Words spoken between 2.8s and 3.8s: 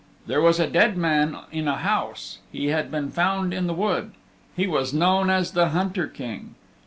been found in the